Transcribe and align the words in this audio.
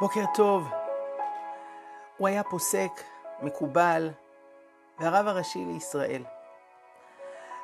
בוקר 0.00 0.24
טוב. 0.34 0.68
הוא 2.16 2.28
היה 2.28 2.42
פוסק, 2.44 2.90
מקובל, 3.42 4.10
והרב 4.98 5.26
הראשי 5.26 5.64
לישראל. 5.64 6.22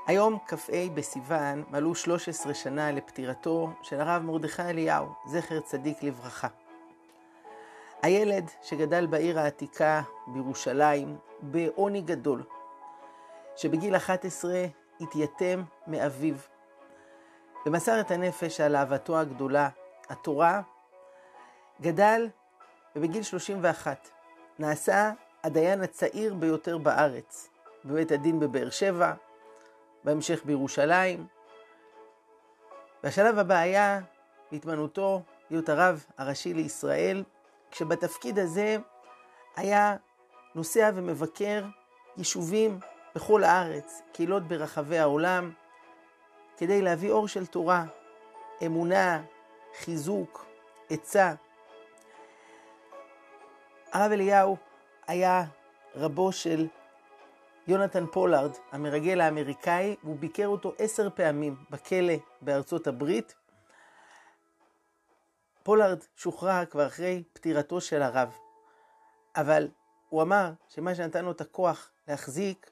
היום, 0.06 0.38
כ"ה 0.46 0.72
בסיוון, 0.94 1.64
מלאו 1.70 1.94
13 1.94 2.54
שנה 2.54 2.92
לפטירתו 2.92 3.70
של 3.82 4.00
הרב 4.00 4.22
מרדכי 4.22 4.62
אליהו, 4.62 5.06
זכר 5.26 5.60
צדיק 5.60 6.02
לברכה. 6.02 6.48
הילד 8.03 8.51
שגדל 8.62 9.06
בעיר 9.06 9.38
העתיקה 9.38 10.03
בירושלים 10.26 11.16
בעוני 11.42 12.01
גדול, 12.01 12.42
שבגיל 13.56 13.96
11 13.96 14.64
התייתם 15.01 15.62
מאביו, 15.87 16.37
ומסר 17.66 18.01
את 18.01 18.10
הנפש 18.10 18.60
על 18.60 18.77
אהבתו 18.77 19.19
הגדולה, 19.19 19.69
התורה, 20.09 20.62
גדל 21.80 22.29
ובגיל 22.97 23.23
31 23.23 24.09
נעשה 24.59 25.12
הדיין 25.45 25.82
הצעיר 25.82 26.34
ביותר 26.34 26.78
בארץ, 26.78 27.48
בבית 27.84 28.12
הדין 28.12 28.41
בבאר 28.41 28.70
שבע, 28.70 29.12
בהמשך 30.05 30.45
בירושלים. 30.45 31.27
והשלב 33.05 33.38
הבא 33.38 33.55
היה 33.55 34.01
להתמנותו 34.52 35.23
להיות 35.51 35.68
הרב 35.68 36.05
הראשי 36.18 36.55
לישראל, 36.55 37.24
כשבתפקיד 37.70 38.38
הזה 38.38 38.77
היה 39.56 39.96
נוסע 40.54 40.91
ומבקר 40.95 41.65
יישובים 42.16 42.79
בכל 43.15 43.45
הארץ, 43.45 44.02
קהילות 44.12 44.43
ברחבי 44.48 44.98
העולם, 44.98 45.52
כדי 46.56 46.82
להביא 46.82 47.10
אור 47.10 47.29
של 47.29 47.46
תורה, 47.46 47.84
אמונה, 48.66 49.23
חיזוק, 49.79 50.46
עצה. 50.91 51.34
הרב 53.94 54.12
אליהו 54.12 54.56
היה 55.06 55.44
רבו 55.95 56.32
של 56.32 56.66
יונתן 57.66 58.06
פולארד, 58.06 58.51
המרגל 58.73 59.20
האמריקאי, 59.20 59.96
והוא 60.02 60.16
ביקר 60.16 60.46
אותו 60.46 60.73
עשר 60.78 61.10
פעמים 61.10 61.56
בכלא 61.70 62.14
בארצות 62.42 62.86
הברית. 62.86 63.34
פולארד 65.62 65.98
שוחרר 66.17 66.64
כבר 66.64 66.86
אחרי 66.86 67.23
פטירתו 67.33 67.81
של 67.81 68.03
הרב, 68.03 68.36
אבל 69.36 69.69
הוא 70.08 70.23
אמר 70.23 70.53
שמה 70.69 70.95
שנתן 70.95 71.25
לו 71.25 71.31
את 71.31 71.41
הכוח 71.41 71.91
להחזיק 72.08 72.70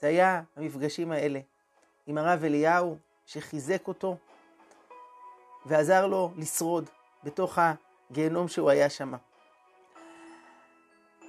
זה 0.00 0.06
היה 0.06 0.42
המפגשים 0.56 1.12
האלה 1.12 1.40
עם 2.06 2.18
הרב 2.18 2.44
אליהו, 2.44 2.98
שחיזק 3.26 3.88
אותו 3.88 4.16
ועזר 5.66 6.06
לו 6.06 6.30
לשרוד 6.36 6.90
בתוך 7.24 7.58
הגיהנום 8.10 8.48
שהוא 8.48 8.70
היה 8.70 8.90
שם. 8.90 9.12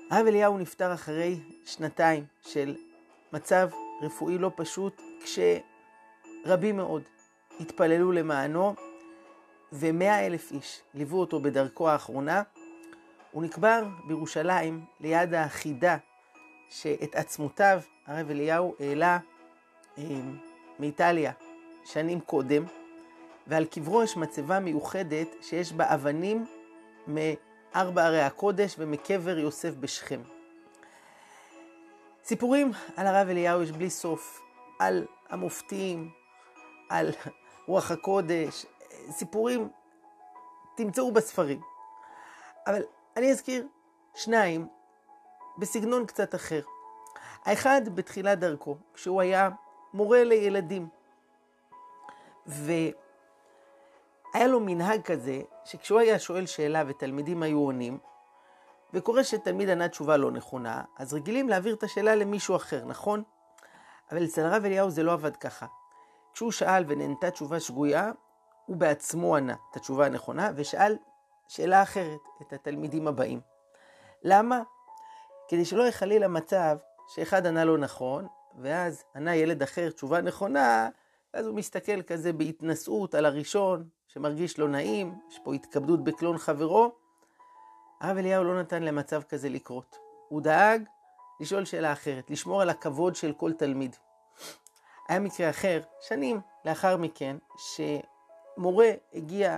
הרב 0.09 0.27
אליהו 0.27 0.57
נפטר 0.57 0.93
אחרי 0.93 1.39
שנתיים 1.65 2.25
של 2.41 2.75
מצב 3.33 3.69
רפואי 4.01 4.37
לא 4.37 4.51
פשוט, 4.55 5.01
כשרבים 5.23 6.77
מאוד 6.77 7.03
התפללו 7.59 8.11
למענו, 8.11 8.75
ומאה 9.73 10.25
אלף 10.25 10.51
איש 10.51 10.81
ליוו 10.93 11.19
אותו 11.19 11.39
בדרכו 11.39 11.89
האחרונה. 11.89 12.43
הוא 13.31 13.43
נקבר 13.43 13.83
בירושלים 14.07 14.85
ליד 14.99 15.33
החידה 15.33 15.97
שאת 16.69 17.15
עצמותיו 17.15 17.79
הרב 18.05 18.29
אליהו 18.29 18.75
העלה 18.79 19.17
אה, 19.97 20.03
מאיטליה 20.79 21.31
שנים 21.85 22.19
קודם, 22.19 22.63
ועל 23.47 23.65
קברו 23.65 24.03
יש 24.03 24.17
מצבה 24.17 24.59
מיוחדת 24.59 25.27
שיש 25.41 25.73
בה 25.73 25.93
אבנים 25.93 26.45
מארבע 27.75 28.05
ערי 28.05 28.21
הקודש 28.21 28.75
ומקבר 28.77 29.37
יוסף 29.37 29.73
בשכם. 29.75 30.21
סיפורים 32.23 32.71
על 32.95 33.07
הרב 33.07 33.29
אליהו 33.29 33.63
יש 33.63 33.71
בלי 33.71 33.89
סוף, 33.89 34.41
על 34.79 35.05
המופתים, 35.29 36.11
על 36.89 37.11
רוח 37.67 37.91
הקודש, 37.91 38.65
סיפורים 39.09 39.69
תמצאו 40.75 41.11
בספרים. 41.11 41.61
אבל 42.67 42.81
אני 43.17 43.31
אזכיר 43.31 43.67
שניים 44.15 44.67
בסגנון 45.57 46.05
קצת 46.05 46.35
אחר. 46.35 46.61
האחד 47.45 47.81
בתחילת 47.95 48.39
דרכו, 48.39 48.77
כשהוא 48.93 49.21
היה 49.21 49.49
מורה 49.93 50.23
לילדים. 50.23 50.87
והיה 54.37 54.47
לו 54.47 54.59
מנהג 54.59 55.01
כזה, 55.01 55.41
שכשהוא 55.65 55.99
היה 55.99 56.19
שואל 56.19 56.45
שאלה 56.45 56.83
ותלמידים 56.87 57.43
היו 57.43 57.59
עונים, 57.59 57.97
וקורה 58.93 59.23
שתלמיד 59.23 59.69
ענה 59.69 59.89
תשובה 59.89 60.17
לא 60.17 60.31
נכונה, 60.31 60.83
אז 60.97 61.13
רגילים 61.13 61.49
להעביר 61.49 61.75
את 61.75 61.83
השאלה 61.83 62.15
למישהו 62.15 62.55
אחר, 62.55 62.85
נכון? 62.85 63.23
אבל 64.11 64.23
אצל 64.23 64.41
הרב 64.41 64.65
אליהו 64.65 64.89
זה 64.89 65.03
לא 65.03 65.13
עבד 65.13 65.35
ככה. 65.35 65.65
כשהוא 66.33 66.51
שאל 66.51 66.83
ונענתה 66.87 67.31
תשובה 67.31 67.59
שגויה, 67.59 68.11
הוא 68.65 68.77
בעצמו 68.77 69.35
ענה 69.35 69.55
את 69.71 69.75
התשובה 69.75 70.05
הנכונה, 70.05 70.51
ושאל 70.55 70.97
שאלה 71.47 71.83
אחרת 71.83 72.21
את 72.41 72.53
התלמידים 72.53 73.07
הבאים. 73.07 73.39
למה? 74.23 74.61
כדי 75.47 75.65
שלא 75.65 75.81
יהיה 75.81 75.91
חלילה 75.91 76.27
מצב 76.27 76.77
שאחד 77.07 77.45
ענה 77.45 77.65
לא 77.65 77.77
נכון, 77.77 78.27
ואז 78.57 79.03
ענה 79.15 79.35
ילד 79.35 79.63
אחר 79.63 79.89
תשובה 79.89 80.21
נכונה, 80.21 80.89
ואז 81.33 81.45
הוא 81.45 81.55
מסתכל 81.55 82.01
כזה 82.01 82.33
בהתנשאות 82.33 83.15
על 83.15 83.25
הראשון, 83.25 83.96
שמרגיש 84.17 84.59
לא 84.59 84.67
נעים, 84.67 85.15
יש 85.29 85.39
פה 85.43 85.53
התכבדות 85.53 86.03
בקלון 86.03 86.37
חברו. 86.37 86.91
הרב 88.01 88.17
אליהו 88.17 88.43
לא 88.43 88.59
נתן 88.59 88.83
למצב 88.83 89.21
כזה 89.23 89.49
לקרות. 89.49 89.97
הוא 90.29 90.41
דאג 90.41 90.83
לשאול 91.39 91.65
שאלה 91.65 91.93
אחרת, 91.93 92.29
לשמור 92.29 92.61
על 92.61 92.69
הכבוד 92.69 93.15
של 93.15 93.33
כל 93.33 93.53
תלמיד. 93.53 93.95
היה 95.09 95.19
מקרה 95.19 95.49
אחר, 95.49 95.81
שנים 96.01 96.39
לאחר 96.65 96.97
מכן, 96.97 97.37
שמורה 97.57 98.91
הגיע 99.13 99.57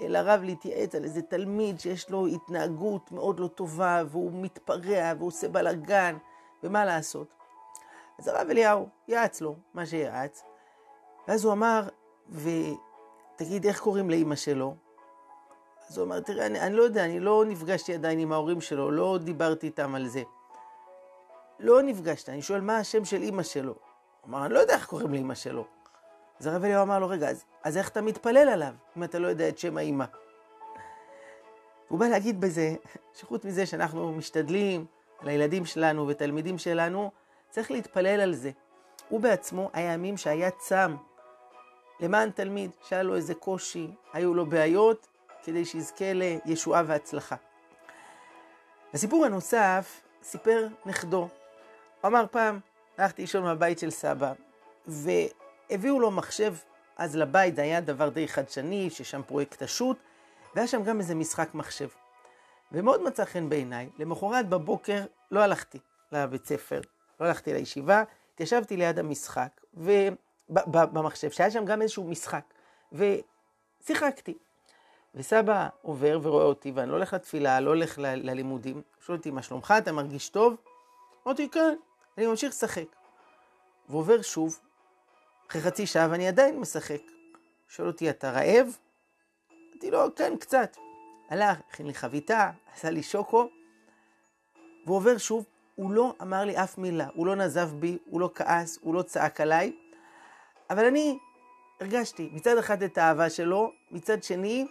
אל 0.00 0.16
הרב 0.16 0.42
להתייעץ 0.42 0.94
על 0.94 1.04
איזה 1.04 1.22
תלמיד 1.22 1.80
שיש 1.80 2.10
לו 2.10 2.26
התנהגות 2.26 3.12
מאוד 3.12 3.40
לא 3.40 3.48
טובה, 3.48 4.02
והוא 4.06 4.32
מתפרע 4.34 5.12
והוא 5.18 5.28
עושה 5.28 5.48
בלאגן, 5.48 6.16
ומה 6.62 6.84
לעשות? 6.84 7.34
אז 8.18 8.28
הרב 8.28 8.50
אליהו 8.50 8.88
יעץ 9.08 9.40
לו 9.40 9.56
מה 9.74 9.86
שיעץ, 9.86 10.42
ואז 11.28 11.44
הוא 11.44 11.52
אמר, 11.52 11.88
ותגיד, 13.36 13.66
איך 13.66 13.80
קוראים 13.80 14.10
לאימא 14.10 14.36
שלו? 14.36 14.74
אז 15.88 15.98
הוא 15.98 16.06
אמר, 16.06 16.20
תראה, 16.20 16.46
אני, 16.46 16.60
אני 16.60 16.74
לא 16.74 16.82
יודע, 16.82 17.04
אני 17.04 17.20
לא 17.20 17.44
נפגשתי 17.46 17.94
עדיין 17.94 18.18
עם 18.18 18.32
ההורים 18.32 18.60
שלו, 18.60 18.90
לא 18.90 19.18
דיברתי 19.24 19.66
איתם 19.66 19.94
על 19.94 20.06
זה. 20.08 20.22
לא 21.60 21.82
נפגשת, 21.82 22.28
אני 22.28 22.42
שואל 22.42 22.60
מה 22.60 22.76
השם 22.76 23.04
של 23.04 23.22
אימא 23.22 23.42
שלו. 23.42 23.72
הוא 24.20 24.28
אמר, 24.28 24.46
אני 24.46 24.54
לא 24.54 24.58
יודע 24.58 24.74
איך 24.74 24.86
קוראים 24.86 25.12
לאימא 25.12 25.34
שלו. 25.34 25.64
אז 26.40 26.46
הרב 26.46 26.64
אליהו 26.64 26.82
אמר 26.82 26.98
לו, 26.98 27.08
רגע, 27.08 27.28
אז, 27.28 27.44
אז 27.62 27.76
איך 27.76 27.88
אתה 27.88 28.00
מתפלל 28.00 28.48
עליו, 28.48 28.72
אם 28.96 29.04
אתה 29.04 29.18
לא 29.18 29.28
יודע 29.28 29.48
את 29.48 29.58
שם 29.58 29.76
האימא? 29.76 30.04
הוא 31.88 31.98
בא 31.98 32.06
להגיד 32.06 32.40
בזה, 32.40 32.74
שחוץ 33.14 33.44
מזה 33.44 33.66
שאנחנו 33.66 34.12
משתדלים 34.12 34.86
על 35.18 35.28
הילדים 35.28 35.64
שלנו 35.64 36.08
ותלמידים 36.08 36.58
שלנו, 36.58 37.10
צריך 37.50 37.70
להתפלל 37.70 38.20
על 38.20 38.34
זה. 38.34 38.50
הוא 39.08 39.20
בעצמו 39.20 39.70
היה 39.72 39.92
ימים 39.92 40.16
שהיה 40.16 40.50
צם 40.50 40.96
למען 42.00 42.30
תלמיד 42.30 42.70
שהיה 42.88 43.02
לו 43.02 43.14
איזה 43.14 43.34
קושי, 43.34 43.90
היו 44.12 44.34
לו 44.34 44.46
בעיות, 44.46 45.06
כדי 45.44 45.64
שיזכה 45.64 46.12
לישועה 46.12 46.82
והצלחה. 46.86 47.36
הסיפור 48.94 49.24
הנוסף 49.24 50.02
סיפר 50.22 50.66
נכדו. 50.86 51.28
הוא 52.00 52.08
אמר 52.08 52.24
פעם, 52.30 52.60
הלכתי 52.98 53.22
לישון 53.22 53.42
מהבית 53.42 53.78
של 53.78 53.90
סבא, 53.90 54.32
והביאו 54.86 56.00
לו 56.00 56.10
מחשב 56.10 56.54
אז 56.96 57.16
לבית, 57.16 57.56
זה 57.56 57.62
היה 57.62 57.80
דבר 57.80 58.08
די 58.08 58.28
חדשני, 58.28 58.90
ששם 58.90 59.22
פרויקט 59.22 59.62
השו"ת, 59.62 59.96
והיה 60.54 60.68
שם 60.68 60.82
גם 60.82 60.98
איזה 60.98 61.14
משחק 61.14 61.54
מחשב. 61.54 61.88
ומאוד 62.72 63.02
מצא 63.02 63.24
חן 63.24 63.48
בעיניי, 63.48 63.88
למחרת 63.98 64.48
בבוקר 64.48 65.04
לא 65.30 65.40
הלכתי 65.40 65.78
לבית 66.12 66.46
ספר, 66.46 66.80
לא 67.20 67.26
הלכתי 67.26 67.52
לישיבה, 67.52 68.02
התיישבתי 68.34 68.76
ליד 68.76 68.98
המשחק, 68.98 69.60
במחשב, 70.48 71.30
שהיה 71.30 71.50
שם 71.50 71.64
גם 71.64 71.82
איזשהו 71.82 72.04
משחק, 72.04 72.44
ושיחקתי. 72.92 74.34
וסבא 75.14 75.68
עובר 75.82 76.18
ורואה 76.22 76.44
אותי, 76.44 76.72
ואני 76.74 76.90
לא 76.90 76.94
הולך 76.94 77.14
לתפילה, 77.14 77.60
לא 77.60 77.70
הולך 77.70 77.98
ל- 77.98 78.30
ללימודים. 78.30 78.82
שואל 79.00 79.18
אותי, 79.18 79.30
מה 79.30 79.42
שלומך? 79.42 79.74
אתה 79.78 79.92
מרגיש 79.92 80.28
טוב? 80.28 80.56
אמרתי, 81.26 81.48
כן. 81.48 81.76
אני 82.18 82.26
ממשיך 82.26 82.48
לשחק. 82.50 82.84
ועובר 83.88 84.22
שוב, 84.22 84.58
אחרי 85.50 85.62
חצי 85.62 85.86
שעה, 85.86 86.08
ואני 86.10 86.28
עדיין 86.28 86.60
משחק. 86.60 87.00
שואל 87.68 87.88
אותי, 87.88 88.10
אתה 88.10 88.30
רעב? 88.30 88.76
אמרתי 89.72 89.90
לו, 89.90 90.14
כן, 90.16 90.36
קצת. 90.36 90.76
הלך, 91.28 91.58
הכין 91.68 91.86
לי 91.86 91.94
חביתה, 91.94 92.50
עשה 92.74 92.90
לי 92.90 93.02
שוקו, 93.02 93.48
והוא 94.86 94.96
עובר 94.96 95.18
שוב, 95.18 95.44
הוא 95.74 95.90
לא 95.90 96.14
אמר 96.22 96.44
לי 96.44 96.62
אף 96.62 96.78
מילה, 96.78 97.06
הוא 97.14 97.26
לא 97.26 97.36
נזף 97.36 97.68
בי, 97.70 97.98
הוא 98.04 98.20
לא 98.20 98.30
כעס, 98.34 98.78
הוא 98.82 98.94
לא 98.94 99.02
צעק 99.02 99.40
עליי, 99.40 99.72
אבל 100.70 100.84
אני 100.84 101.18
הרגשתי 101.80 102.30
מצד 102.32 102.58
אחד 102.58 102.82
את 102.82 102.98
האהבה 102.98 103.30
שלו, 103.30 103.72
מצד 103.90 104.22
שני, 104.22 104.66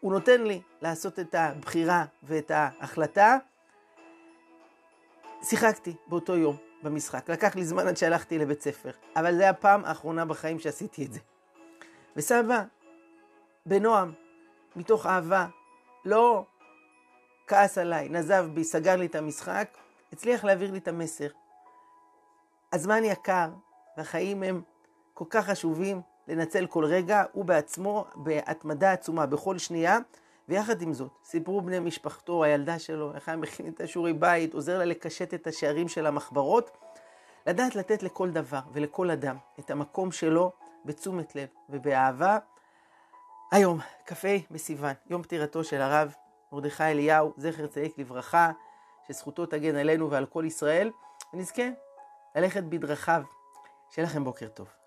הוא 0.00 0.12
נותן 0.12 0.42
לי 0.42 0.60
לעשות 0.82 1.18
את 1.18 1.34
הבחירה 1.34 2.04
ואת 2.22 2.50
ההחלטה. 2.50 3.38
שיחקתי 5.42 5.96
באותו 6.06 6.36
יום 6.36 6.56
במשחק. 6.82 7.30
לקח 7.30 7.56
לי 7.56 7.64
זמן 7.64 7.88
עד 7.88 7.96
שהלכתי 7.96 8.38
לבית 8.38 8.62
ספר, 8.62 8.90
אבל 9.16 9.36
זו 9.36 9.44
הפעם 9.44 9.84
האחרונה 9.84 10.24
בחיים 10.24 10.58
שעשיתי 10.58 11.04
את 11.04 11.12
זה. 11.12 11.20
וסבא, 12.16 12.62
בנועם, 13.66 14.12
מתוך 14.76 15.06
אהבה, 15.06 15.46
לא 16.04 16.44
כעס 17.46 17.78
עליי, 17.78 18.08
נזב 18.08 18.46
בי, 18.54 18.64
סגר 18.64 18.96
לי 18.96 19.06
את 19.06 19.14
המשחק, 19.14 19.76
הצליח 20.12 20.44
להעביר 20.44 20.70
לי 20.70 20.78
את 20.78 20.88
המסר. 20.88 21.28
הזמן 22.72 23.04
יקר, 23.04 23.48
והחיים 23.96 24.42
הם 24.42 24.62
כל 25.14 25.24
כך 25.30 25.46
חשובים 25.46 26.00
לנצל 26.28 26.66
כל 26.66 26.84
רגע, 26.84 27.24
הוא 27.32 27.44
בעצמו 27.44 28.04
בהתמדה 28.14 28.92
עצומה 28.92 29.26
בכל 29.26 29.58
שנייה, 29.58 29.98
ויחד 30.48 30.82
עם 30.82 30.92
זאת, 30.92 31.10
סיפרו 31.24 31.60
בני 31.60 31.78
משפחתו, 31.78 32.44
הילדה 32.44 32.78
שלו, 32.78 33.14
איך 33.14 33.28
היה 33.28 33.36
מכין 33.36 33.68
את 33.68 33.80
השיעורי 33.80 34.12
בית, 34.12 34.54
עוזר 34.54 34.78
לה 34.78 34.84
לקשט 34.84 35.34
את 35.34 35.46
השערים 35.46 35.88
של 35.88 36.06
המחברות, 36.06 36.70
לדעת 37.46 37.76
לתת 37.76 38.02
לכל 38.02 38.30
דבר 38.30 38.60
ולכל 38.72 39.10
אדם 39.10 39.36
את 39.58 39.70
המקום 39.70 40.12
שלו 40.12 40.52
בתשומת 40.84 41.36
לב 41.36 41.48
ובאהבה. 41.70 42.38
היום, 43.52 43.78
כ"ה 44.06 44.28
בסיוון, 44.50 44.92
יום 45.10 45.22
פטירתו 45.22 45.64
של 45.64 45.80
הרב 45.80 46.14
מרדכי 46.52 46.84
אליהו, 46.84 47.32
זכר 47.36 47.66
צדיק 47.66 47.98
לברכה, 47.98 48.50
שזכותו 49.08 49.46
תגן 49.46 49.76
עלינו 49.76 50.10
ועל 50.10 50.26
כל 50.26 50.44
ישראל, 50.46 50.90
ונזכה 51.34 51.68
ללכת 52.34 52.62
בדרכיו. 52.62 53.22
שיהיה 53.90 54.08
לכם 54.08 54.24
בוקר 54.24 54.48
טוב. 54.48 54.81